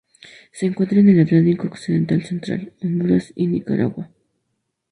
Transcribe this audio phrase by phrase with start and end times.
[0.51, 4.09] Se encuentra en el Atlántico occidental central: Honduras y Nicaragua.